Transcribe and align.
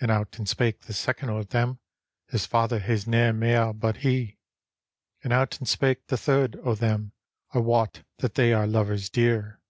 And 0.00 0.10
out 0.10 0.38
and 0.38 0.48
spake 0.48 0.80
the 0.80 0.94
second 0.94 1.28
o' 1.28 1.42
them," 1.42 1.78
His 2.30 2.46
father 2.46 2.78
has 2.78 3.06
nae 3.06 3.32
mair 3.32 3.74
but 3.74 3.98
he." 3.98 4.38
And 5.22 5.30
out 5.30 5.58
and 5.58 5.68
spake 5.68 6.06
the 6.06 6.16
third 6.16 6.56
o' 6.64 6.74
them," 6.74 7.12
I 7.52 7.58
wot 7.58 8.02
that 8.20 8.34
they 8.34 8.54
are 8.54 8.66
lovers 8.66 9.10
dear." 9.10 9.60